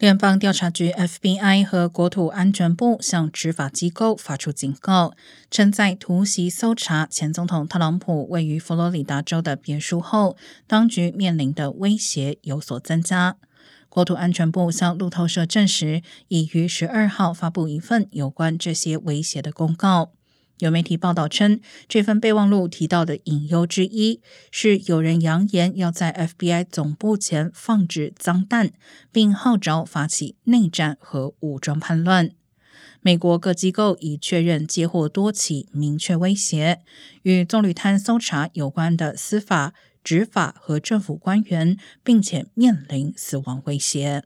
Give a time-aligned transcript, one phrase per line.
[0.00, 5.12] 联邦调查局 （FBI） 和国土安全部向执法机构发出警告，
[5.50, 13.36] 称在突袭搜查前总统特朗普位于佛罗里达州的别墅后，当局面临的威胁有所增加。
[13.90, 20.12] 国土安全部向路透社证实，已于十二号发布一份有关这些威胁的公告。
[20.60, 24.20] 有媒体报道称，这份备忘录提到的隐忧之一
[24.50, 28.72] 是有人扬言要在 FBI 总部前放置脏弹，
[29.10, 32.30] 并号召发起内战和武装叛乱。
[33.00, 36.80] 美国各机构已确认接获多起明确威胁，
[37.22, 39.72] 与棕榈滩搜查有关的司法、
[40.04, 44.24] 执法和政府官员，并且面临死亡威胁。